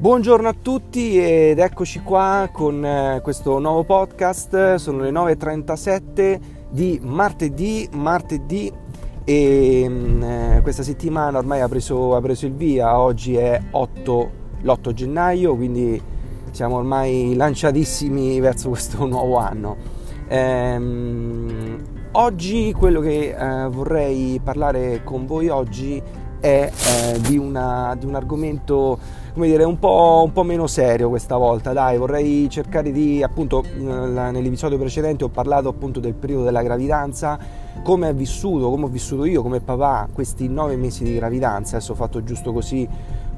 Buongiorno 0.00 0.46
a 0.46 0.54
tutti 0.54 1.18
ed 1.20 1.58
eccoci 1.58 2.02
qua 2.02 2.48
con 2.52 2.84
eh, 2.84 3.18
questo 3.20 3.58
nuovo 3.58 3.82
podcast, 3.82 4.76
sono 4.76 5.00
le 5.00 5.10
9.37 5.10 6.40
di 6.70 7.00
martedì, 7.02 7.88
martedì 7.94 8.72
e 9.24 9.86
mm, 9.88 10.22
eh, 10.22 10.60
questa 10.62 10.84
settimana 10.84 11.38
ormai 11.38 11.62
ha 11.62 11.68
preso, 11.68 12.14
ha 12.14 12.20
preso 12.20 12.46
il 12.46 12.52
via, 12.52 12.96
oggi 13.00 13.34
è 13.34 13.60
8, 13.72 14.30
l'8 14.62 14.92
gennaio, 14.92 15.56
quindi 15.56 16.00
siamo 16.52 16.76
ormai 16.76 17.34
lanciatissimi 17.34 18.38
verso 18.38 18.68
questo 18.68 19.04
nuovo 19.04 19.38
anno. 19.38 19.76
Ehm, 20.28 21.82
oggi 22.12 22.72
quello 22.72 23.00
che 23.00 23.34
eh, 23.36 23.68
vorrei 23.68 24.40
parlare 24.44 25.02
con 25.02 25.26
voi 25.26 25.48
oggi 25.48 26.00
è 26.40 26.70
eh, 26.70 27.20
di, 27.20 27.36
una, 27.36 27.96
di, 27.98 28.06
un 28.06 28.14
argomento 28.14 28.98
come 29.32 29.46
dire 29.46 29.64
un 29.64 29.78
po', 29.78 30.22
un 30.24 30.32
po', 30.32 30.42
meno 30.42 30.66
serio 30.66 31.08
questa 31.08 31.36
volta. 31.36 31.72
Dai 31.72 31.96
vorrei 31.98 32.48
cercare 32.50 32.90
di 32.90 33.22
appunto 33.22 33.64
nell'episodio 33.76 34.78
precedente 34.78 35.24
ho 35.24 35.28
parlato 35.28 35.68
appunto 35.68 36.00
del 36.00 36.14
periodo 36.14 36.44
della 36.44 36.62
gravidanza 36.62 37.38
come 37.82 38.08
è 38.08 38.14
vissuto 38.14 38.70
come 38.70 38.86
ho 38.86 38.88
vissuto 38.88 39.24
io 39.24 39.42
come 39.42 39.60
papà 39.60 40.08
questi 40.12 40.48
nove 40.48 40.76
mesi 40.76 41.04
di 41.04 41.14
gravidanza. 41.14 41.76
Adesso 41.76 41.92
ho 41.92 41.96
fatto 41.96 42.22
giusto 42.22 42.52
così 42.52 42.88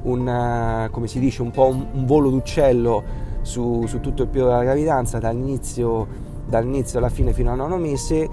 un 0.03 0.87
come 0.91 1.07
si 1.07 1.19
dice 1.19 1.41
un 1.41 1.51
po' 1.51 1.67
un, 1.67 1.85
un 1.91 2.05
volo 2.05 2.29
d'uccello 2.29 3.29
su, 3.41 3.85
su 3.87 3.99
tutto 3.99 4.23
il 4.23 4.27
periodo 4.27 4.51
della 4.51 4.63
gravidanza 4.63 5.19
dall'inizio 5.19 6.29
dall'inizio 6.47 6.99
alla 6.99 7.09
fine 7.09 7.33
fino 7.33 7.51
al 7.51 7.57
nono 7.57 7.77
mese 7.77 8.29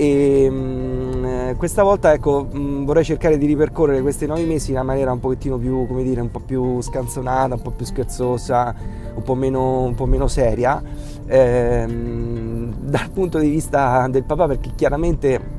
e 0.00 0.48
mh, 0.48 0.54
mm, 0.54 1.52
questa 1.58 1.82
volta 1.82 2.14
ecco 2.14 2.48
mh, 2.50 2.58
mm, 2.58 2.84
vorrei 2.86 3.04
cercare 3.04 3.36
di 3.36 3.44
ripercorrere 3.44 4.00
questi 4.00 4.24
nove 4.24 4.44
mesi 4.44 4.70
in 4.70 4.76
una 4.76 4.84
maniera 4.86 5.12
un 5.12 5.20
pochettino 5.20 5.58
più 5.58 5.86
come 5.86 6.02
dire 6.02 6.22
un 6.22 6.30
po' 6.30 6.40
più 6.40 6.80
scanzonata 6.80 7.56
un 7.56 7.60
po' 7.60 7.72
più 7.72 7.84
scherzosa 7.84 8.74
un 9.14 9.22
po' 9.22 9.34
meno, 9.34 9.82
un 9.82 9.94
po 9.94 10.06
meno 10.06 10.26
seria 10.26 10.82
ehm, 11.26 12.76
dal 12.78 13.10
punto 13.10 13.38
di 13.38 13.50
vista 13.50 14.08
del 14.08 14.24
papà 14.24 14.46
perché 14.46 14.70
chiaramente 14.74 15.58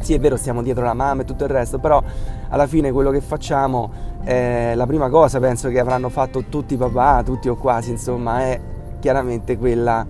sì 0.00 0.12
è 0.12 0.18
vero 0.18 0.36
stiamo 0.36 0.60
dietro 0.60 0.82
la 0.82 0.94
mamma 0.94 1.22
e 1.22 1.24
tutto 1.24 1.44
il 1.44 1.50
resto 1.50 1.78
però 1.78 2.02
alla 2.48 2.66
fine 2.66 2.90
quello 2.90 3.12
che 3.12 3.20
facciamo 3.20 3.92
eh, 4.24 4.74
la 4.74 4.86
prima 4.86 5.08
cosa 5.08 5.38
penso 5.38 5.68
che 5.68 5.78
avranno 5.78 6.08
fatto 6.08 6.46
tutti 6.48 6.74
i 6.74 6.76
papà 6.76 7.22
tutti 7.22 7.48
o 7.48 7.54
quasi 7.54 7.92
insomma 7.92 8.40
è 8.40 8.60
chiaramente 8.98 9.56
quella 9.56 10.04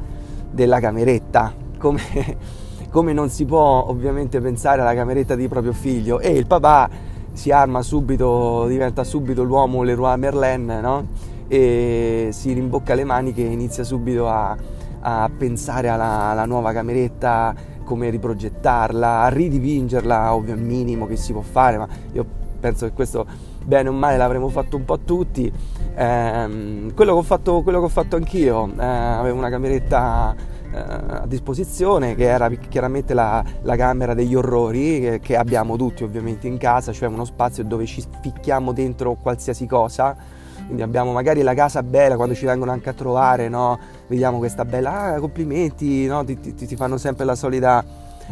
della 0.50 0.80
cameretta 0.80 1.52
come 1.77 2.66
come 2.91 3.12
non 3.12 3.28
si 3.28 3.44
può 3.44 3.86
ovviamente 3.89 4.41
pensare 4.41 4.81
alla 4.81 4.94
cameretta 4.94 5.34
di 5.34 5.48
proprio 5.48 5.72
figlio 5.72 6.20
e 6.20 6.31
il 6.31 6.47
papà 6.47 6.89
si 7.33 7.50
arma 7.50 7.83
subito, 7.83 8.67
diventa 8.67 9.05
subito 9.05 9.45
l'uomo 9.45 9.83
Leroy 9.83 10.17
Merlin, 10.17 10.78
no? 10.83 11.06
E 11.47 12.30
si 12.33 12.53
rimbocca 12.53 12.95
le 12.95 13.05
maniche 13.05 13.42
e 13.42 13.53
inizia 13.53 13.84
subito 13.84 14.28
a, 14.28 14.56
a 15.00 15.30
pensare 15.36 15.89
alla, 15.89 16.30
alla, 16.30 16.47
nuova 16.47 16.72
cameretta, 16.72 17.55
come 17.84 18.11
riprogettarla, 18.11 19.20
a 19.20 19.28
ridipingerla, 19.28 20.34
ovvio 20.34 20.55
il 20.55 20.61
minimo 20.61 21.06
che 21.06 21.17
si 21.17 21.33
può 21.33 21.42
fare, 21.42 21.78
ma 21.78 21.86
io 22.12 22.27
penso 22.58 22.86
che 22.86 22.92
questo 22.92 23.25
bene 23.64 23.89
o 23.89 23.92
male 23.92 24.17
l'avremmo 24.17 24.48
fatto 24.48 24.77
un 24.77 24.84
po' 24.84 24.98
tutti. 24.98 25.47
Eh, 25.95 26.92
quello, 26.95 27.12
che 27.12 27.19
ho 27.19 27.23
fatto, 27.23 27.62
quello 27.62 27.78
che 27.78 27.84
ho 27.84 27.91
fatto 27.91 28.17
anch'io, 28.17 28.69
eh, 28.77 28.84
avevo 28.84 29.39
una 29.39 29.48
cameretta 29.48 30.34
a 30.72 31.27
disposizione 31.27 32.14
che 32.14 32.24
era 32.24 32.48
chiaramente 32.50 33.14
la, 33.14 33.42
la 33.62 33.77
camera 33.77 34.14
degli 34.14 34.34
orrori 34.34 35.00
che, 35.00 35.20
che, 35.20 35.36
abbiamo 35.36 35.77
tutti 35.77 36.05
ovviamente 36.05 36.47
in 36.47 36.58
casa, 36.58 36.92
cioè 36.92 37.08
uno 37.08 37.24
spazio 37.24 37.64
dove 37.64 37.86
ci 37.86 38.00
spicchiamo 38.00 38.72
dentro 38.72 39.14
qualsiasi 39.14 39.66
cosa. 39.66 40.16
Quindi 40.64 40.83
abbiamo 40.83 41.12
magari 41.12 41.41
la 41.41 41.55
casa 41.55 41.83
bella 41.83 42.16
quando 42.16 42.34
ci 42.34 42.44
vengono 42.44 42.70
anche 42.70 42.91
a 42.91 42.92
trovare, 42.92 43.48
no? 43.48 43.78
vediamo 44.06 44.36
questa 44.36 44.66
bella, 44.66 45.14
ah, 45.14 45.18
complimenti, 45.18 46.06
no? 46.06 46.23
ti, 46.24 46.39
ti, 46.39 46.55
ti, 46.55 46.77
fanno 46.77 46.98
sempre 46.98 47.24
la 47.24 47.35
solita, 47.35 47.83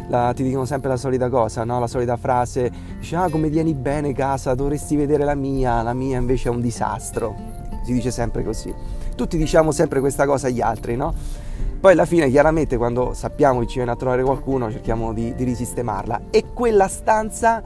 la, 0.07 0.33
ti 0.35 0.43
dicono 0.43 0.65
sempre 0.65 0.89
la 0.89 0.97
solita 0.97 1.29
cosa, 1.29 1.63
no? 1.63 1.79
la 1.79 1.87
solita 1.87 2.15
frase, 2.15 2.71
dice 2.99 3.15
ah 3.15 3.27
come 3.29 3.49
tieni 3.49 3.73
bene 3.73 4.13
casa, 4.13 4.53
dovresti 4.53 4.95
vedere 4.95 5.23
la 5.23 5.33
mia, 5.33 5.81
la 5.81 5.93
mia 5.93 6.19
invece 6.19 6.49
è 6.49 6.51
un 6.51 6.61
disastro, 6.61 7.35
si 7.83 7.93
dice 7.93 8.11
sempre 8.11 8.43
così. 8.43 8.71
Tutti 9.15 9.35
diciamo 9.35 9.71
sempre 9.71 9.99
questa 9.99 10.27
cosa 10.27 10.45
agli 10.45 10.61
altri, 10.61 10.95
no? 10.95 11.15
Poi 11.79 11.91
alla 11.91 12.05
fine 12.05 12.27
chiaramente 12.29 12.75
quando 12.75 13.13
sappiamo 13.13 13.59
che 13.59 13.67
ci 13.67 13.75
viene 13.75 13.91
a 13.91 13.95
trovare 13.95 14.23
qualcuno 14.23 14.71
cerchiamo 14.71 15.13
di, 15.13 15.35
di 15.35 15.43
risistemarla. 15.43 16.21
E 16.31 16.45
quella 16.53 16.87
stanza, 16.87 17.61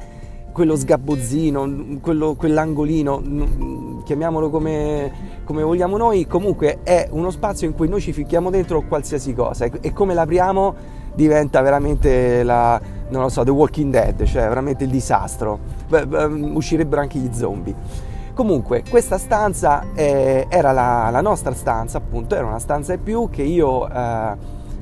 quello 0.51 0.75
sgabbozzino, 0.75 1.99
quello, 2.01 2.35
quell'angolino, 2.35 4.01
chiamiamolo 4.03 4.49
come, 4.49 5.11
come, 5.45 5.63
vogliamo 5.63 5.95
noi, 5.95 6.27
comunque 6.27 6.79
è 6.83 7.07
uno 7.11 7.31
spazio 7.31 7.67
in 7.67 7.73
cui 7.73 7.87
noi 7.87 8.01
ci 8.01 8.11
ficchiamo 8.11 8.49
dentro 8.49 8.81
qualsiasi 8.81 9.33
cosa. 9.33 9.65
E, 9.79 9.93
come 9.93 10.13
l'apriamo 10.13 10.75
diventa 11.13 11.61
veramente 11.61 12.43
la, 12.43 12.79
non 13.09 13.21
lo 13.21 13.29
so, 13.29 13.45
The 13.45 13.51
Walking 13.51 13.91
Dead, 13.91 14.23
cioè 14.25 14.43
veramente 14.43 14.83
il 14.83 14.89
disastro, 14.89 15.57
uscirebbero 15.89 16.99
anche 16.99 17.17
gli 17.17 17.29
zombie. 17.31 18.09
Comunque, 18.41 18.81
questa 18.89 19.19
stanza 19.19 19.93
eh, 19.93 20.47
era 20.49 20.71
la, 20.71 21.09
la, 21.11 21.21
nostra 21.21 21.53
stanza, 21.53 21.99
appunto, 21.99 22.33
era 22.33 22.47
una 22.47 22.57
stanza 22.57 22.93
in 22.93 23.03
più 23.03 23.29
che 23.29 23.43
io 23.43 23.87
eh, 23.87 24.35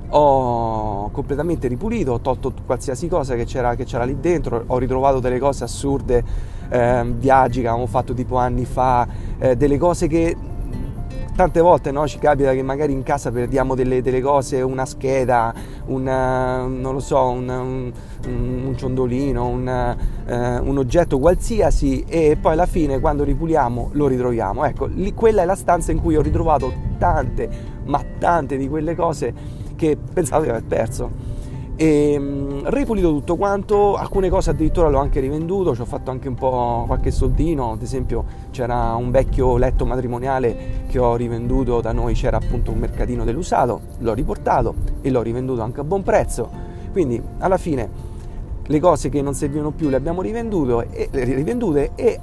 ho 0.08 1.10
completamente 1.12 1.68
ripulito, 1.68 2.14
ho 2.14 2.20
tolto 2.22 2.54
qualsiasi 2.66 3.10
cosa 3.10 3.36
che 3.36 3.44
c'era, 3.44 3.76
che 3.76 3.84
c'era 3.84 4.06
lì 4.06 4.18
dentro, 4.18 4.64
ho 4.66 4.78
ritrovato 4.78 5.20
delle 5.20 5.40
cose 5.40 5.66
assurde, 5.66 6.24
eh, 6.70 7.04
viaggi 7.18 7.60
che 7.60 7.68
avevamo 7.68 7.86
fatto 7.86 8.14
tipo 8.14 8.38
anni 8.38 8.64
fa, 8.64 9.06
eh, 9.38 9.58
delle 9.58 9.78
cose 9.78 10.08
che 10.08 10.38
tante 11.40 11.62
volte 11.62 11.92
no, 11.92 12.06
ci 12.06 12.20
capita 12.20 12.52
che 12.52 12.62
magari 12.62 12.92
in 12.92 13.02
casa 13.02 13.32
perdiamo 13.32 13.74
delle, 13.74 14.02
delle 14.02 14.20
cose, 14.20 14.62
una 14.62 14.86
scheda, 14.86 15.54
una, 15.86 16.66
non 16.66 16.92
lo 16.92 17.00
so, 17.00 17.30
un, 17.30 17.48
un, 17.48 17.94
un 18.66 18.74
ciondolino, 18.76 19.48
un, 19.48 19.96
uh, 20.28 20.68
un, 20.68 20.78
oggetto 20.78 21.18
qualsiasi 21.18 22.04
e 22.06 22.38
poi 22.42 22.52
alla 22.52 22.66
fine 22.66 23.00
quando 23.00 23.24
ripuliamo 23.24 23.92
lo 23.94 24.08
ritroviamo. 24.08 24.66
Ecco, 24.66 24.88
lì, 24.88 25.14
quella 25.14 25.44
è 25.44 25.46
la 25.46 25.56
stanza 25.56 25.94
in 25.94 26.02
cui 26.02 26.18
ho 26.18 26.22
ritrovato 26.22 26.74
tante, 26.98 27.50
ma 27.86 28.04
tante 28.18 28.58
di 28.58 28.68
quelle 28.68 28.94
cose 28.94 29.34
che 29.78 29.96
pensavo 29.96 30.44
di 30.44 30.50
aver 30.50 30.66
perso 30.66 31.38
e 31.82 32.20
mh, 32.20 32.49
ripulito 32.70 33.10
tutto 33.10 33.36
quanto, 33.36 33.96
alcune 33.96 34.30
cose 34.30 34.50
addirittura 34.50 34.90
l'ho 34.90 35.00
anche 35.00 35.20
rivenduto, 35.20 35.74
ci 35.74 35.82
ho 35.82 35.86
fatto 35.86 36.12
anche 36.12 36.28
un 36.28 36.36
po' 36.36 36.84
qualche 36.88 37.10
soldino, 37.12 37.72
ad 37.72 37.82
esempio 37.82 38.26
c'era 38.52 38.96
un 38.96 39.12
vecchio 39.12 39.58
letto 39.58 39.86
matrimoniale 39.86 40.84
che 40.88 41.00
ho 41.00 41.16
rivenduto, 41.16 41.82
da 41.82 41.92
noi 41.92 42.14
c'era 42.14 42.38
appunto 42.38 42.72
un 42.72 42.80
mercatino 42.80 43.24
dell'usato, 43.24 43.82
l'ho 44.00 44.14
riportato 44.14 44.74
e 45.02 45.10
l'ho 45.10 45.22
rivenduto 45.22 45.62
anche 45.62 45.80
a 45.80 45.84
buon 45.84 46.04
prezzo, 46.04 46.50
quindi 46.92 47.22
alla 47.40 47.58
fine 47.58 48.08
le 48.66 48.80
cose 48.80 49.10
che 49.10 49.22
non 49.22 49.34
servivano 49.34 49.72
più 49.72 49.90
le 49.90 49.96
abbiamo 49.96 50.22
e, 50.22 51.10
rivendute 51.12 51.92
e 51.96 52.20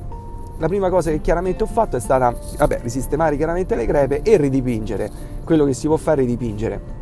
la 0.58 0.68
prima 0.68 0.90
cosa 0.90 1.10
che 1.10 1.20
chiaramente 1.20 1.64
ho 1.64 1.66
fatto 1.66 1.96
è 1.96 2.00
stata 2.00 2.34
vabbè, 2.58 2.80
risistemare 2.82 3.36
chiaramente 3.36 3.74
le 3.74 3.86
crepe 3.86 4.22
e 4.22 4.36
ridipingere, 4.36 5.10
quello 5.44 5.64
che 5.64 5.72
si 5.72 5.86
può 5.86 5.96
fare 5.96 6.22
è 6.22 6.24
ridipingere 6.24 6.95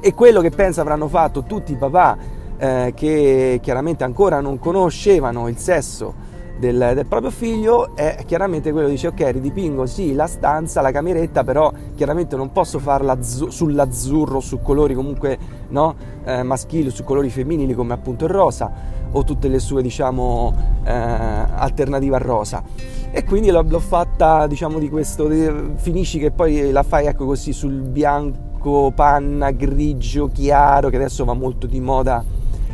e 0.00 0.14
quello 0.14 0.40
che 0.40 0.50
penso 0.50 0.80
avranno 0.80 1.08
fatto 1.08 1.44
tutti 1.44 1.72
i 1.72 1.76
papà 1.76 2.16
eh, 2.58 2.92
che 2.94 3.58
chiaramente 3.62 4.04
ancora 4.04 4.40
non 4.40 4.58
conoscevano 4.58 5.48
il 5.48 5.56
sesso 5.56 6.28
del, 6.60 6.92
del, 6.94 7.06
proprio 7.06 7.30
figlio 7.30 7.96
è 7.96 8.22
chiaramente 8.26 8.70
quello 8.70 8.86
dice 8.86 9.08
ok 9.08 9.30
ridipingo 9.32 9.86
sì 9.86 10.12
la 10.12 10.26
stanza, 10.26 10.82
la 10.82 10.92
cameretta 10.92 11.42
però 11.42 11.72
chiaramente 11.94 12.36
non 12.36 12.52
posso 12.52 12.78
farla 12.78 13.16
sull'azzurro 13.20 14.40
su 14.40 14.60
colori 14.60 14.94
comunque 14.94 15.38
no, 15.68 15.96
eh, 16.22 16.42
maschili 16.42 16.90
su 16.90 17.02
colori 17.02 17.30
femminili 17.30 17.72
come 17.72 17.94
appunto 17.94 18.26
il 18.26 18.30
rosa 18.30 18.98
o 19.12 19.24
tutte 19.24 19.48
le 19.48 19.58
sue 19.58 19.82
diciamo 19.82 20.54
eh, 20.84 20.92
alternative 20.92 22.14
al 22.14 22.22
rosa. 22.22 22.62
E 23.10 23.24
quindi 23.24 23.50
l'ho, 23.50 23.64
l'ho 23.66 23.80
fatta 23.80 24.46
diciamo 24.46 24.78
di 24.78 24.88
questo 24.88 25.28
finisci 25.74 26.20
che 26.20 26.30
poi 26.30 26.70
la 26.70 26.84
fai 26.84 27.06
ecco 27.06 27.24
così 27.24 27.52
sul 27.52 27.80
bianco 27.80 28.49
bianco, 28.60 28.92
panna, 28.94 29.50
grigio, 29.50 30.30
chiaro, 30.30 30.90
che 30.90 30.96
adesso 30.96 31.24
va 31.24 31.32
molto 31.32 31.66
di 31.66 31.80
moda 31.80 32.22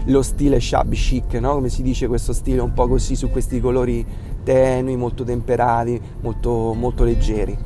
lo 0.09 0.23
stile 0.23 0.61
shabby 0.61 0.97
chic, 0.97 1.35
no? 1.35 1.55
come 1.55 1.69
si 1.69 1.83
dice 1.83 2.07
questo 2.07 2.33
stile 2.33 2.61
un 2.61 2.73
po' 2.73 2.87
così 2.87 3.17
su 3.17 3.31
questi 3.31 3.61
colori 3.61 4.05
tenui, 4.45 4.97
molto 4.97 5.25
temperati, 5.25 6.01
molto, 6.21 6.75
molto 6.75 7.05
leggeri. 7.05 7.57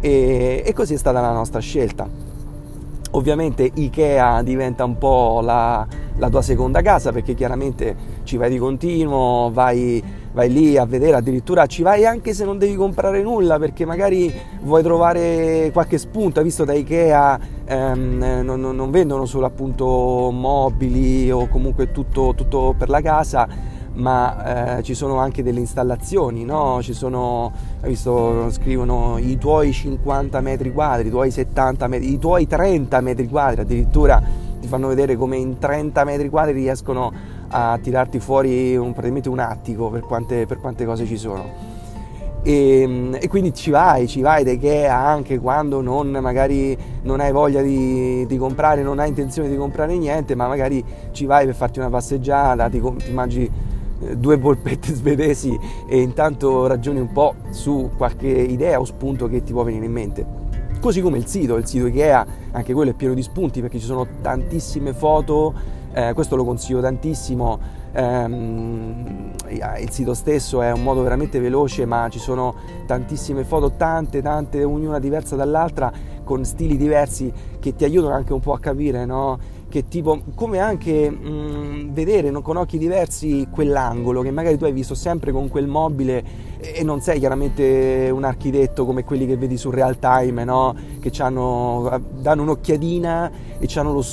E, 0.00 0.62
e 0.64 0.72
così 0.72 0.94
è 0.94 0.96
stata 0.96 1.20
la 1.20 1.32
nostra 1.32 1.60
scelta. 1.60 2.08
Ovviamente 3.12 3.70
Ikea 3.72 4.42
diventa 4.42 4.84
un 4.84 4.98
po' 4.98 5.40
la, 5.40 5.86
la 6.16 6.28
tua 6.28 6.42
seconda 6.42 6.82
casa 6.82 7.12
perché 7.12 7.34
chiaramente 7.34 7.96
ci 8.24 8.36
vai 8.36 8.50
di 8.50 8.58
continuo, 8.58 9.50
vai 9.52 10.02
vai 10.34 10.52
lì 10.52 10.76
a 10.76 10.84
vedere, 10.84 11.16
addirittura 11.16 11.66
ci 11.66 11.82
vai 11.82 12.04
anche 12.04 12.34
se 12.34 12.44
non 12.44 12.58
devi 12.58 12.74
comprare 12.74 13.22
nulla 13.22 13.58
perché 13.58 13.86
magari 13.86 14.32
vuoi 14.62 14.82
trovare 14.82 15.70
qualche 15.72 15.96
spunto, 15.96 16.42
visto 16.42 16.64
da 16.64 16.74
Ikea 16.74 17.38
ehm, 17.64 18.42
non, 18.42 18.60
non, 18.60 18.90
vendono 18.90 19.26
solo 19.26 19.46
appunto 19.46 20.30
mobili 20.32 21.30
o 21.30 21.46
comunque 21.48 21.92
tutto, 21.92 22.34
tutto 22.36 22.74
per 22.76 22.88
la 22.88 23.00
casa, 23.00 23.46
ma 23.94 24.78
eh, 24.78 24.82
ci 24.82 24.94
sono 24.94 25.18
anche 25.18 25.44
delle 25.44 25.60
installazioni, 25.60 26.44
no? 26.44 26.82
Ci 26.82 26.94
sono, 26.94 27.52
hai 27.82 27.90
visto, 27.90 28.50
scrivono 28.50 29.18
i 29.18 29.38
tuoi 29.38 29.72
50 29.72 30.40
metri 30.40 30.72
quadri, 30.72 31.06
i 31.06 31.10
tuoi 31.10 31.30
70 31.30 31.86
metri, 31.86 32.12
i 32.12 32.18
tuoi 32.18 32.48
30 32.48 33.00
metri 33.00 33.28
quadri, 33.28 33.60
addirittura 33.60 34.20
ti 34.60 34.66
fanno 34.66 34.88
vedere 34.88 35.14
come 35.14 35.36
in 35.36 35.58
30 35.58 36.04
metri 36.04 36.28
quadri 36.28 36.54
riescono 36.54 37.12
a 37.56 37.78
tirarti 37.80 38.18
fuori 38.18 38.76
un, 38.76 38.90
praticamente 38.90 39.28
un 39.28 39.38
attico 39.38 39.88
per 39.88 40.00
quante, 40.00 40.44
per 40.44 40.58
quante 40.58 40.84
cose 40.84 41.06
ci 41.06 41.16
sono. 41.16 41.72
E, 42.42 43.10
e, 43.20 43.28
quindi 43.28 43.54
ci 43.54 43.70
vai, 43.70 44.08
ci 44.08 44.20
vai 44.20 44.42
da 44.42 44.50
Ikea 44.50 44.94
anche 44.94 45.38
quando 45.38 45.80
non, 45.80 46.10
magari 46.10 46.76
non 47.02 47.20
hai 47.20 47.30
voglia 47.30 47.62
di, 47.62 48.26
di, 48.26 48.36
comprare, 48.36 48.82
non 48.82 48.98
hai 48.98 49.08
intenzione 49.08 49.48
di 49.48 49.56
comprare 49.56 49.96
niente, 49.96 50.34
ma 50.34 50.48
magari 50.48 50.84
ci 51.12 51.26
vai 51.26 51.46
per 51.46 51.54
farti 51.54 51.78
una 51.78 51.88
passeggiata, 51.90 52.68
ti, 52.68 52.82
ti 53.04 53.12
mangi 53.12 53.48
eh, 54.00 54.16
due 54.16 54.36
polpette 54.36 54.92
svedesi 54.92 55.56
e 55.88 56.00
intanto 56.00 56.66
ragioni 56.66 56.98
un 56.98 57.12
po' 57.12 57.36
su 57.50 57.92
qualche 57.96 58.26
idea 58.26 58.80
o 58.80 58.84
spunto 58.84 59.28
che 59.28 59.44
ti 59.44 59.52
può 59.52 59.62
venire 59.62 59.86
in 59.86 59.92
mente. 59.92 60.26
Così 60.80 61.00
come 61.00 61.18
il 61.18 61.26
sito, 61.26 61.56
il 61.56 61.66
sito 61.66 61.86
Ikea, 61.86 62.26
anche 62.50 62.74
quello 62.74 62.90
è 62.90 62.94
pieno 62.94 63.14
di 63.14 63.22
spunti 63.22 63.60
perché 63.60 63.78
ci 63.78 63.86
sono 63.86 64.06
tantissime 64.20 64.92
foto, 64.92 65.82
eh, 65.94 66.12
questo 66.12 66.36
lo 66.36 66.44
consiglio 66.44 66.80
tantissimo 66.80 67.58
ehm, 67.92 69.32
il 69.80 69.90
sito 69.90 70.14
stesso 70.14 70.60
è 70.60 70.72
un 70.72 70.82
modo 70.82 71.02
veramente 71.02 71.38
veloce 71.38 71.86
ma 71.86 72.08
ci 72.10 72.18
sono 72.18 72.54
tantissime 72.86 73.44
foto, 73.44 73.72
tante, 73.76 74.20
tante, 74.20 74.64
ognuna 74.64 74.98
diversa 74.98 75.36
dall'altra 75.36 75.92
con 76.24 76.44
stili 76.44 76.76
diversi 76.76 77.32
che 77.60 77.74
ti 77.74 77.84
aiutano 77.84 78.14
anche 78.14 78.32
un 78.32 78.40
po' 78.40 78.52
a 78.52 78.58
capire, 78.58 79.04
no? 79.04 79.38
Che 79.68 79.88
tipo, 79.88 80.20
come 80.34 80.58
anche 80.58 81.10
mh, 81.10 81.92
vedere 81.92 82.30
no, 82.30 82.42
con 82.42 82.56
occhi 82.56 82.78
diversi 82.78 83.48
quell'angolo 83.50 84.22
che 84.22 84.30
magari 84.30 84.56
tu 84.56 84.64
hai 84.64 84.72
visto 84.72 84.94
sempre 84.94 85.32
con 85.32 85.48
quel 85.48 85.66
mobile 85.66 86.24
e 86.58 86.82
non 86.82 87.00
sei 87.00 87.18
chiaramente 87.18 88.10
un 88.12 88.24
architetto 88.24 88.86
come 88.86 89.04
quelli 89.04 89.26
che 89.26 89.36
vedi 89.36 89.56
su 89.56 89.70
real 89.70 89.98
time, 89.98 90.44
no? 90.44 90.74
Che 91.00 91.10
danno 91.10 92.42
un'occhiatina 92.42 93.30
e 93.58 93.68
hanno 93.74 93.92
lo, 93.92 94.04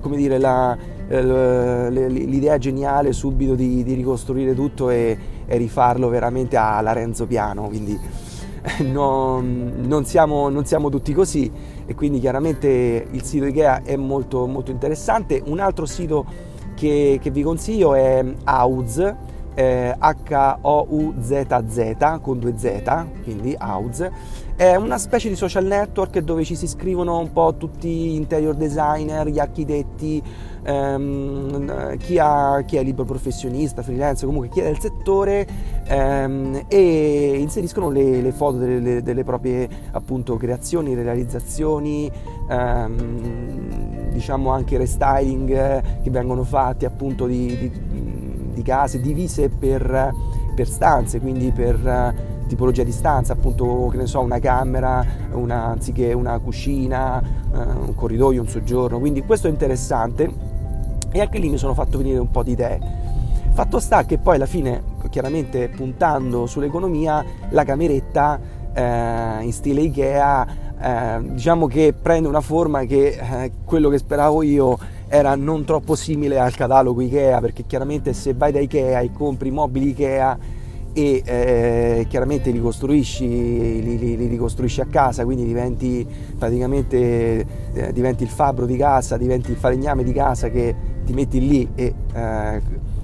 come 0.00 0.16
dire, 0.16 0.38
la, 0.38 0.76
l'idea 1.18 2.56
geniale 2.58 3.12
subito 3.12 3.54
di, 3.54 3.82
di 3.82 3.94
ricostruire 3.94 4.54
tutto 4.54 4.90
e, 4.90 5.18
e, 5.44 5.56
rifarlo 5.56 6.08
veramente 6.08 6.56
alla 6.56 6.92
Renzo 6.92 7.26
Piano, 7.26 7.66
quindi 7.66 7.98
non, 8.86 9.72
non, 9.78 10.04
siamo, 10.04 10.48
non, 10.48 10.64
siamo, 10.64 10.88
tutti 10.88 11.12
così 11.12 11.50
e 11.84 11.94
quindi 11.94 12.20
chiaramente 12.20 13.06
il 13.10 13.22
sito 13.24 13.46
Ikea 13.46 13.82
è 13.82 13.96
molto, 13.96 14.46
molto 14.46 14.70
interessante. 14.70 15.42
Un 15.44 15.58
altro 15.58 15.86
sito 15.86 16.24
che, 16.74 17.18
che 17.20 17.30
vi 17.30 17.42
consiglio 17.42 17.94
è 17.94 18.24
House, 18.44 19.16
eh, 19.54 19.94
H-O-U-Z-Z 19.98 21.48
con 22.20 22.38
due 22.38 22.54
Z, 22.56 22.82
quindi 23.22 23.56
House. 23.58 24.38
È 24.56 24.74
una 24.74 24.98
specie 24.98 25.28
di 25.30 25.36
social 25.36 25.64
network 25.64 26.18
dove 26.18 26.44
ci 26.44 26.54
si 26.54 26.64
iscrivono 26.64 27.18
un 27.18 27.32
po' 27.32 27.54
tutti 27.56 27.88
gli 27.88 28.14
interior 28.14 28.54
designer, 28.54 29.26
gli 29.26 29.38
architetti, 29.38 30.22
ehm, 30.62 31.96
chi, 31.96 32.18
ha, 32.18 32.62
chi, 32.66 32.76
è 32.76 32.82
libero 32.82 33.04
professionista, 33.04 33.82
freelance, 33.82 34.26
comunque 34.26 34.50
chi 34.50 34.60
è 34.60 34.64
del 34.64 34.78
settore 34.78 35.46
ehm, 35.86 36.64
e 36.68 37.36
inseriscono 37.38 37.88
le, 37.90 38.20
le 38.20 38.32
foto 38.32 38.58
delle, 38.58 39.02
delle, 39.02 39.24
proprie 39.24 39.66
appunto 39.92 40.36
creazioni, 40.36 40.94
realizzazioni, 40.94 42.10
ehm, 42.48 44.10
diciamo 44.10 44.50
anche 44.50 44.76
restyling 44.76 46.02
che 46.02 46.10
vengono 46.10 46.44
fatti 46.44 46.84
appunto 46.84 47.26
di, 47.26 47.56
di, 47.56 47.70
di 48.60 48.62
case 48.62 49.00
divise 49.00 49.48
per, 49.48 50.14
per 50.54 50.68
stanze, 50.68 51.18
quindi 51.18 51.50
per 51.50 52.28
tipologia 52.46 52.82
di 52.82 52.92
stanza, 52.92 53.32
appunto 53.32 53.88
che 53.90 53.96
ne 53.96 54.06
so, 54.06 54.20
una 54.20 54.38
camera, 54.38 55.04
una, 55.32 55.66
anziché 55.66 56.12
una 56.12 56.38
cucina, 56.40 57.22
uh, 57.52 57.56
un 57.86 57.94
corridoio, 57.94 58.42
un 58.42 58.48
soggiorno, 58.48 58.98
quindi 58.98 59.22
questo 59.22 59.46
è 59.46 59.50
interessante 59.50 60.28
e 61.12 61.20
anche 61.20 61.38
lì 61.38 61.48
mi 61.48 61.56
sono 61.56 61.74
fatto 61.74 61.96
venire 61.98 62.18
un 62.18 62.30
po' 62.30 62.42
di 62.42 62.52
idee. 62.52 62.80
Fatto 63.52 63.78
sta 63.78 64.04
che 64.04 64.18
poi 64.18 64.36
alla 64.36 64.46
fine, 64.46 64.82
chiaramente 65.10 65.68
puntando 65.68 66.46
sull'economia, 66.46 67.24
la 67.50 67.64
cameretta 67.64 68.38
eh, 68.72 69.38
in 69.42 69.52
stile 69.52 69.82
Ikea, 69.82 70.46
eh, 70.80 71.20
diciamo 71.22 71.66
che 71.66 71.92
prende 71.92 72.28
una 72.28 72.40
forma 72.40 72.84
che 72.84 73.18
eh, 73.20 73.52
quello 73.64 73.88
che 73.88 73.98
speravo 73.98 74.42
io 74.42 74.78
era 75.12 75.34
non 75.34 75.64
troppo 75.64 75.96
simile 75.96 76.38
al 76.38 76.54
catalogo 76.54 77.00
Ikea, 77.00 77.40
perché 77.40 77.64
chiaramente 77.66 78.12
se 78.12 78.32
vai 78.32 78.52
da 78.52 78.60
Ikea 78.60 79.00
e 79.00 79.10
compri 79.12 79.50
mobili 79.50 79.88
Ikea 79.88 80.38
e 80.92 81.22
eh, 81.24 82.06
chiaramente 82.08 82.52
li 82.52 82.60
costruisci, 82.60 83.26
li, 83.26 83.98
li, 83.98 84.16
li, 84.16 84.26
ricostruisci 84.28 84.80
a 84.80 84.86
casa, 84.86 85.24
quindi 85.24 85.44
diventi 85.44 86.06
praticamente 86.38 87.46
eh, 87.72 87.92
diventi 87.92 88.22
il 88.22 88.28
fabbro 88.28 88.66
di 88.66 88.76
casa, 88.76 89.16
diventi 89.16 89.50
il 89.50 89.56
falegname 89.56 90.04
di 90.04 90.12
casa 90.12 90.48
che 90.48 90.74
ti 91.04 91.12
metti 91.12 91.40
lì 91.40 91.68
e 91.74 91.92
eh, 92.14 92.62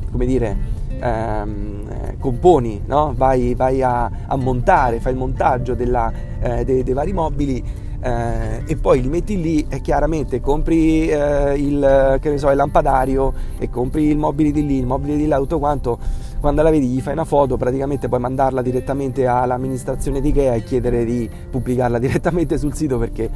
come 0.08 0.26
dire 0.26 0.56
ehm, 1.00 2.19
componi, 2.20 2.82
no? 2.87 3.14
vai, 3.17 3.55
vai 3.56 3.82
a, 3.82 4.11
a, 4.26 4.37
montare, 4.37 5.00
fai 5.00 5.12
il 5.12 5.19
montaggio 5.19 5.75
della, 5.75 6.12
eh, 6.41 6.64
dei, 6.64 6.85
dei, 6.85 6.94
vari 6.94 7.12
mobili 7.12 7.64
eh, 8.00 8.62
e 8.66 8.76
poi 8.76 9.00
li 9.00 9.08
metti 9.08 9.40
lì 9.40 9.66
e 9.69 9.81
chiaramente 9.81 10.40
compri 10.40 11.08
eh, 11.08 11.54
il, 11.54 12.20
so, 12.37 12.50
il, 12.50 12.56
lampadario 12.56 13.32
e 13.58 13.70
compri 13.70 14.08
il 14.08 14.19
mobile 14.19 14.50
di 14.50 14.66
lì, 14.66 14.78
il 14.78 14.87
mobile 14.87 15.16
di 15.16 15.26
là, 15.26 15.38
tutto 15.38 15.58
quanto 15.58 15.98
quando 16.40 16.62
la 16.62 16.70
vedi 16.70 16.87
gli 16.87 17.00
fai 17.00 17.14
una 17.14 17.25
foto, 17.25 17.56
praticamente 17.56 18.08
puoi 18.08 18.20
mandarla 18.20 18.62
direttamente 18.62 19.26
all'amministrazione 19.26 20.20
di 20.20 20.28
Ikea 20.28 20.54
e 20.54 20.62
chiedere 20.62 21.04
di 21.04 21.28
pubblicarla 21.50 21.98
direttamente 21.98 22.58
sul 22.58 22.75
sito 22.75 22.98
perché 22.98 23.28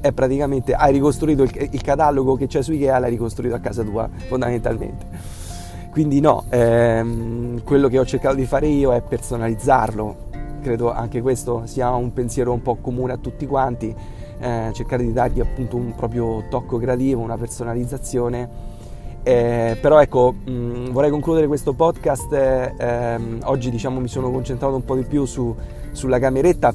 è 0.00 0.12
praticamente 0.12 0.72
hai 0.72 0.92
ricostruito 0.92 1.42
il, 1.42 1.68
il 1.70 1.80
catalogo 1.82 2.34
che 2.34 2.46
c'è 2.46 2.62
su 2.62 2.72
Ikea, 2.72 2.98
l'hai 2.98 3.10
ricostruito 3.10 3.54
a 3.54 3.58
casa 3.58 3.82
tua 3.82 4.08
fondamentalmente. 4.26 5.44
Quindi 5.90 6.20
no, 6.20 6.44
ehm, 6.50 7.62
quello 7.62 7.88
che 7.88 7.98
ho 7.98 8.04
cercato 8.04 8.34
di 8.34 8.44
fare 8.44 8.66
io 8.66 8.92
è 8.92 9.00
personalizzarlo, 9.00 10.25
credo 10.66 10.92
anche 10.92 11.22
questo 11.22 11.62
sia 11.66 11.94
un 11.94 12.12
pensiero 12.12 12.52
un 12.52 12.60
po' 12.60 12.74
comune 12.80 13.12
a 13.12 13.16
tutti 13.18 13.46
quanti, 13.46 13.94
eh, 14.40 14.70
cercare 14.72 15.04
di 15.04 15.12
dargli 15.12 15.38
appunto 15.38 15.76
un 15.76 15.94
proprio 15.94 16.42
tocco 16.50 16.76
creativo, 16.78 17.20
una 17.20 17.36
personalizzazione. 17.36 18.74
Eh, 19.22 19.78
però 19.80 20.00
ecco, 20.00 20.32
mh, 20.32 20.90
vorrei 20.90 21.10
concludere 21.10 21.46
questo 21.46 21.72
podcast, 21.72 22.32
eh, 22.32 22.74
ehm, 22.76 23.40
oggi 23.44 23.70
diciamo 23.70 24.00
mi 24.00 24.08
sono 24.08 24.28
concentrato 24.32 24.74
un 24.74 24.84
po' 24.84 24.96
di 24.96 25.04
più 25.04 25.24
su, 25.24 25.54
sulla 25.92 26.18
cameretta 26.18 26.74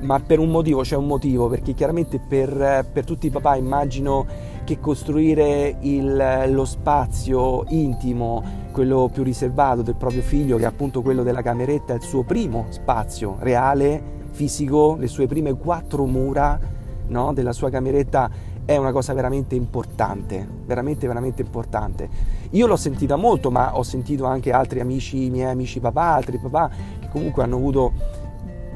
ma 0.00 0.18
per 0.18 0.38
un 0.40 0.48
motivo, 0.48 0.82
c'è 0.82 0.96
un 0.96 1.06
motivo, 1.06 1.48
perché 1.48 1.74
chiaramente 1.74 2.18
per, 2.18 2.84
per 2.92 3.04
tutti 3.04 3.28
i 3.28 3.30
papà 3.30 3.54
immagino 3.54 4.26
che 4.72 4.80
costruire 4.80 5.76
il, 5.80 6.44
lo 6.48 6.64
spazio 6.64 7.64
intimo, 7.68 8.42
quello 8.72 9.10
più 9.12 9.22
riservato 9.22 9.82
del 9.82 9.96
proprio 9.96 10.22
figlio, 10.22 10.56
che 10.56 10.62
è 10.62 10.66
appunto 10.66 11.02
quello 11.02 11.22
della 11.22 11.42
cameretta, 11.42 11.92
il 11.92 12.00
suo 12.00 12.22
primo 12.22 12.66
spazio 12.70 13.36
reale, 13.40 14.20
fisico, 14.30 14.96
le 14.98 15.08
sue 15.08 15.26
prime 15.26 15.52
quattro 15.54 16.06
mura 16.06 16.58
no, 17.08 17.32
della 17.34 17.52
sua 17.52 17.68
cameretta, 17.68 18.30
è 18.64 18.76
una 18.76 18.92
cosa 18.92 19.12
veramente 19.12 19.54
importante, 19.54 20.46
veramente, 20.64 21.06
veramente 21.06 21.42
importante. 21.42 22.08
Io 22.50 22.66
l'ho 22.66 22.76
sentita 22.76 23.16
molto, 23.16 23.50
ma 23.50 23.76
ho 23.76 23.82
sentito 23.82 24.24
anche 24.24 24.52
altri 24.52 24.80
amici, 24.80 25.28
miei 25.28 25.50
amici 25.50 25.80
papà, 25.80 26.14
altri 26.14 26.38
papà, 26.38 26.70
che 26.98 27.08
comunque 27.10 27.42
hanno 27.42 27.56
avuto 27.56 27.92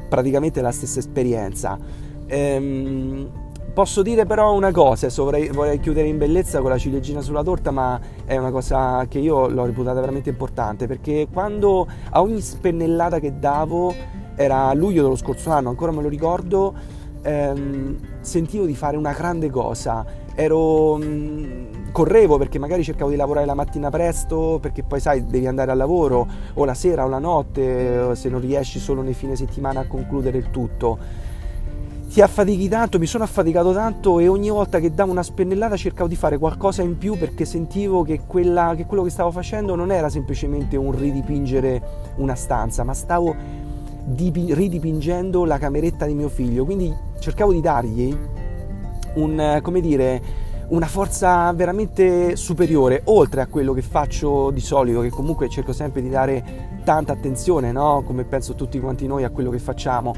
praticamente 0.09 0.61
la 0.61 0.73
stessa 0.73 0.99
esperienza. 0.99 1.79
Ehm, 2.27 3.45
posso 3.77 4.01
dire 4.01 4.25
però 4.25 4.55
una 4.55 4.71
cosa, 4.71 5.07
vorrei, 5.23 5.49
vorrei, 5.49 5.79
chiudere 5.79 6.09
in 6.09 6.17
bellezza 6.17 6.63
con 6.63 6.71
la 6.71 6.79
ciliegina 6.79 7.21
sulla 7.21 7.43
torta, 7.43 7.71
ma 7.71 8.01
è 8.25 8.35
una 8.39 8.51
cosa 8.51 9.05
che 9.07 9.19
io 9.19 9.49
l'ho 9.49 9.67
reputata 9.67 10.01
veramente 10.01 10.31
importante, 10.31 10.87
perché 10.87 11.29
quando 11.31 11.87
a 12.09 12.23
ogni 12.23 12.41
spennellata 12.41 13.21
che 13.21 13.39
davo, 13.39 13.93
era 14.35 14.73
luglio 14.73 15.03
dello 15.03 15.15
scorso 15.15 15.51
anno, 15.51 15.69
ancora 15.69 15.93
me 15.93 16.01
lo 16.01 16.09
ricordo, 16.09 16.73
ehm, 17.21 17.99
sentivo 18.23 18.65
di 18.65 18.75
fare 18.75 18.97
una 18.97 19.13
grande 19.13 19.51
cosa, 19.51 20.07
ero... 20.35 20.97
Mh, 20.97 21.05
mm, 21.05 21.65
correvo 21.93 22.37
perché 22.37 22.59
magari 22.59 22.83
cercavo 22.83 23.09
di 23.09 23.17
lavorare 23.17 23.47
la 23.47 23.55
mattina 23.55 23.89
presto 23.89 24.59
perché 24.61 24.83
poi 24.83 25.01
sai 25.01 25.25
devi 25.25 25.47
andare 25.47 25.71
al 25.71 25.79
lavoro 25.79 26.27
o 26.53 26.65
la 26.67 26.75
sera 26.75 27.07
o 27.07 27.09
la 27.09 27.19
notte 27.19 28.15
se 28.15 28.29
non 28.29 28.39
riesci 28.39 28.79
solo 28.79 29.01
nei 29.01 29.15
fine 29.15 29.35
settimana 29.35 29.81
a 29.81 29.87
concludere 29.87 30.37
il 30.37 30.51
tutto 30.51 30.99
ti 32.09 32.21
affatichi 32.21 32.69
tanto, 32.69 32.99
mi 32.99 33.07
sono 33.07 33.25
affaticato 33.25 33.73
tanto 33.73 34.19
e 34.21 34.29
ogni 34.29 34.49
volta 34.49 34.79
che 34.79 34.93
davo 34.93 35.11
una 35.11 35.23
spennellata 35.23 35.77
cercavo 35.77 36.09
di 36.09 36.17
fare 36.17 36.39
qualcosa 36.39 36.83
in 36.83 36.97
più 36.97 37.19
perché 37.19 37.45
sentivo 37.45 38.03
che, 38.03 38.21
quella, 38.27 38.75
che 38.77 38.87
quello 38.87 39.03
che 39.03 39.11
stavo 39.11 39.31
facendo 39.31 39.75
non 39.75 39.91
era 39.91 40.09
semplicemente 40.09 40.77
un 40.77 40.97
ridipingere 40.97 41.83
una 42.17 42.35
stanza, 42.35 42.85
ma 42.85 42.95
stavo 42.95 43.35
dipi- 44.05 44.55
ridipingendo 44.55 45.45
la 45.45 45.59
cameretta 45.59 46.07
di 46.07 46.15
mio 46.15 46.29
figlio, 46.29 46.65
quindi 46.65 46.95
cercavo 47.19 47.53
di 47.53 47.61
dargli 47.61 48.17
un, 49.15 49.59
come 49.63 49.81
dire, 49.81 50.23
una 50.69 50.87
forza 50.87 51.53
veramente 51.53 52.37
superiore, 52.37 53.03
oltre 53.05 53.41
a 53.41 53.47
quello 53.47 53.73
che 53.73 53.83
faccio 53.83 54.51
di 54.51 54.61
solito, 54.61 55.01
che 55.01 55.11
comunque 55.11 55.49
cerco 55.49 55.73
sempre 55.73 56.03
di 56.03 56.09
dare 56.09 56.81
tanta 56.85 57.13
attenzione, 57.13 57.73
no? 57.73 58.03
come 58.05 58.25
penso 58.25 58.55
tutti 58.55 58.81
quanti 58.81 59.07
noi, 59.07 59.25
a 59.25 59.31
quello 59.31 59.51
che 59.51 59.59
facciamo. 59.59 60.15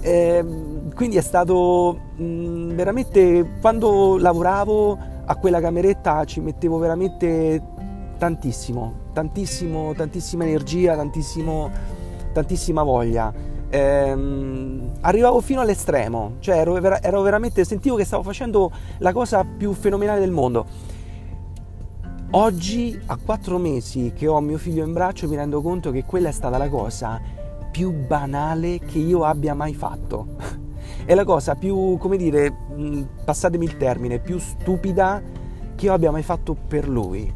Ehm, 0.00 0.75
quindi 0.96 1.16
è 1.16 1.20
stato 1.20 1.96
mh, 2.16 2.24
mm, 2.24 2.70
veramente, 2.72 3.58
quando 3.60 4.18
lavoravo 4.18 4.98
a 5.26 5.36
quella 5.36 5.60
cameretta 5.60 6.24
ci 6.24 6.40
mettevo 6.40 6.78
veramente 6.78 7.62
tantissimo, 8.18 9.10
tantissimo, 9.12 9.94
tantissima 9.94 10.44
energia, 10.44 10.96
tantissima 10.96 12.82
voglia 12.82 13.54
ehm, 13.68 14.92
arrivavo 15.00 15.40
fino 15.40 15.60
all'estremo, 15.60 16.36
cioè 16.38 16.56
ero, 16.56 16.76
ero 16.76 17.22
veramente, 17.22 17.64
sentivo 17.64 17.96
che 17.96 18.04
stavo 18.04 18.22
facendo 18.22 18.70
la 18.98 19.12
cosa 19.12 19.44
più 19.44 19.72
fenomenale 19.72 20.20
del 20.20 20.30
mondo. 20.30 20.94
Oggi, 22.30 22.98
a 23.06 23.18
quattro 23.22 23.58
mesi 23.58 24.12
che 24.14 24.26
ho 24.26 24.40
mio 24.40 24.58
figlio 24.58 24.84
in 24.84 24.92
braccio, 24.92 25.28
mi 25.28 25.36
rendo 25.36 25.62
conto 25.62 25.90
che 25.90 26.04
quella 26.04 26.28
è 26.28 26.32
stata 26.32 26.58
la 26.58 26.68
cosa 26.68 27.20
più 27.70 27.92
banale 27.92 28.78
che 28.78 28.98
io 28.98 29.24
abbia 29.24 29.54
mai 29.54 29.74
fatto. 29.74 30.64
È 31.06 31.14
la 31.14 31.24
cosa 31.24 31.54
più, 31.54 31.96
come 31.98 32.16
dire, 32.16 32.52
passatemi 33.24 33.64
il 33.64 33.76
termine, 33.76 34.18
più 34.18 34.38
stupida 34.38 35.22
che 35.76 35.86
io 35.86 35.92
abbia 35.92 36.10
mai 36.10 36.22
fatto 36.22 36.54
per 36.54 36.88
lui. 36.88 37.32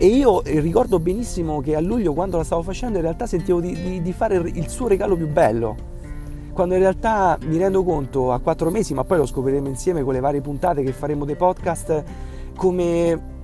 E 0.00 0.06
io 0.06 0.42
ricordo 0.44 1.00
benissimo 1.00 1.60
che 1.60 1.74
a 1.74 1.80
luglio, 1.80 2.14
quando 2.14 2.36
la 2.36 2.44
stavo 2.44 2.62
facendo, 2.62 2.98
in 2.98 3.02
realtà 3.02 3.26
sentivo 3.26 3.60
di, 3.60 3.74
di, 3.74 4.00
di 4.00 4.12
fare 4.12 4.36
il 4.36 4.68
suo 4.68 4.86
regalo 4.86 5.16
più 5.16 5.26
bello. 5.26 5.74
Quando 6.52 6.74
in 6.74 6.80
realtà 6.80 7.36
mi 7.46 7.58
rendo 7.58 7.82
conto 7.82 8.32
a 8.32 8.38
quattro 8.38 8.70
mesi, 8.70 8.94
ma 8.94 9.02
poi 9.02 9.18
lo 9.18 9.26
scopriremo 9.26 9.66
insieme 9.66 10.04
con 10.04 10.12
le 10.12 10.20
varie 10.20 10.40
puntate 10.40 10.84
che 10.84 10.92
faremo 10.92 11.24
dei 11.24 11.34
podcast, 11.36 12.04
come 12.54 13.37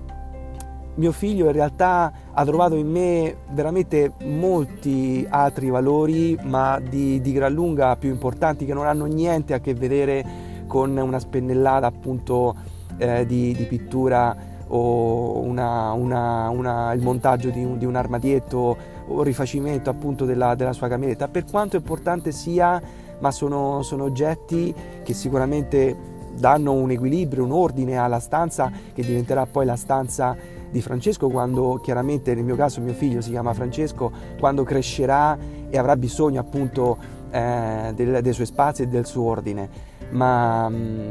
mio 0.96 1.12
figlio 1.12 1.46
in 1.46 1.52
realtà 1.52 2.12
ha 2.32 2.44
trovato 2.44 2.76
in 2.76 2.88
me 2.88 3.36
veramente 3.50 4.12
molti 4.24 5.26
altri 5.28 5.68
valori, 5.70 6.38
ma 6.42 6.80
di, 6.80 7.20
di, 7.20 7.32
gran 7.32 7.52
lunga 7.52 7.96
più 7.96 8.10
importanti, 8.10 8.64
che 8.64 8.74
non 8.74 8.86
hanno 8.86 9.06
niente 9.06 9.54
a 9.54 9.60
che 9.60 9.74
vedere 9.74 10.52
con 10.66 10.96
una 10.96 11.18
spennellata 11.18 11.86
appunto 11.86 12.54
eh, 12.98 13.26
di, 13.26 13.54
di 13.54 13.64
pittura 13.64 14.52
o 14.68 15.38
una, 15.40 15.92
una, 15.92 16.48
una, 16.48 16.92
il 16.92 17.02
montaggio 17.02 17.50
di 17.50 17.62
un, 17.62 17.78
di 17.78 17.84
un, 17.84 17.96
armadietto 17.96 18.76
o 19.06 19.20
il 19.20 19.26
rifacimento 19.26 19.90
appunto 19.90 20.24
della, 20.24 20.54
della, 20.54 20.72
sua 20.72 20.88
cameretta, 20.88 21.28
per 21.28 21.44
quanto 21.44 21.76
importante 21.76 22.32
sia, 22.32 22.80
ma 23.18 23.30
sono, 23.30 23.82
sono 23.82 24.04
oggetti 24.04 24.74
che 25.02 25.12
sicuramente 25.12 26.12
danno 26.36 26.72
un 26.72 26.90
equilibrio, 26.90 27.44
un 27.44 27.52
ordine 27.52 27.96
alla 27.96 28.18
stanza 28.18 28.70
che 28.92 29.02
diventerà 29.02 29.46
poi 29.46 29.64
la 29.66 29.76
stanza 29.76 30.36
di 30.74 30.82
Francesco 30.82 31.28
quando 31.28 31.78
chiaramente 31.80 32.34
nel 32.34 32.42
mio 32.42 32.56
caso 32.56 32.80
mio 32.80 32.94
figlio 32.94 33.20
si 33.20 33.30
chiama 33.30 33.54
Francesco, 33.54 34.10
quando 34.40 34.64
crescerà 34.64 35.38
e 35.70 35.78
avrà 35.78 35.96
bisogno 35.96 36.40
appunto 36.40 36.98
eh, 37.30 37.92
del, 37.94 38.20
dei 38.20 38.32
suoi 38.32 38.46
spazi 38.46 38.82
e 38.82 38.88
del 38.88 39.06
suo 39.06 39.22
ordine. 39.22 39.68
Ma 40.10 40.68
mh, 40.68 40.74
mm, 40.74 41.10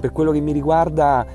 per 0.00 0.10
quello 0.10 0.32
che 0.32 0.40
mi 0.40 0.52
riguarda 0.52 1.26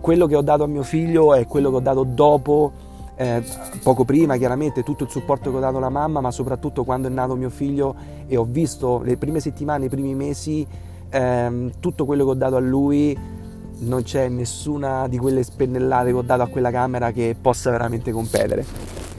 quello 0.00 0.26
che 0.26 0.34
ho 0.34 0.40
dato 0.40 0.62
a 0.62 0.66
mio 0.66 0.82
figlio 0.82 1.34
è 1.34 1.46
quello 1.46 1.68
che 1.68 1.76
ho 1.76 1.80
dato 1.80 2.04
dopo, 2.04 2.72
eh, 3.16 3.44
poco 3.82 4.06
prima 4.06 4.38
chiaramente, 4.38 4.82
tutto 4.82 5.04
il 5.04 5.10
supporto 5.10 5.50
che 5.50 5.58
ho 5.58 5.60
dato 5.60 5.76
alla 5.76 5.90
mamma, 5.90 6.22
ma 6.22 6.30
soprattutto 6.30 6.84
quando 6.84 7.08
è 7.08 7.10
nato 7.10 7.36
mio 7.36 7.50
figlio 7.50 7.94
e 8.26 8.34
ho 8.34 8.44
visto 8.48 9.02
le 9.04 9.18
prime 9.18 9.40
settimane, 9.40 9.84
i 9.84 9.88
primi 9.90 10.14
mesi, 10.14 10.66
ehm, 11.10 11.72
tutto 11.80 12.06
quello 12.06 12.24
che 12.24 12.30
ho 12.30 12.34
dato 12.34 12.56
a 12.56 12.60
lui, 12.60 13.14
non 13.80 14.02
c'è 14.02 14.28
nessuna 14.28 15.06
di 15.08 15.18
quelle 15.18 15.42
spennellate 15.42 16.10
che 16.10 16.16
ho 16.16 16.22
dato 16.22 16.42
a 16.42 16.46
quella 16.48 16.70
camera 16.70 17.10
che 17.12 17.36
possa 17.40 17.70
veramente 17.70 18.10
competere. 18.10 18.64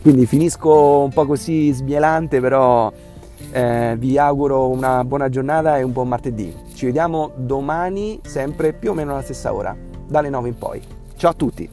Quindi 0.01 0.25
finisco 0.25 0.99
un 0.99 1.11
po' 1.11 1.25
così 1.25 1.71
smielante, 1.71 2.39
però 2.39 2.91
eh, 3.51 3.95
vi 3.97 4.17
auguro 4.17 4.69
una 4.69 5.03
buona 5.03 5.29
giornata 5.29 5.77
e 5.77 5.83
un 5.83 5.91
buon 5.91 6.07
martedì. 6.07 6.53
Ci 6.73 6.85
vediamo 6.85 7.31
domani, 7.35 8.19
sempre 8.23 8.73
più 8.73 8.91
o 8.91 8.93
meno 8.93 9.11
alla 9.11 9.21
stessa 9.21 9.53
ora 9.53 9.75
dalle 10.07 10.29
9 10.29 10.47
in 10.47 10.57
poi. 10.57 10.81
Ciao 11.15 11.31
a 11.31 11.33
tutti! 11.33 11.69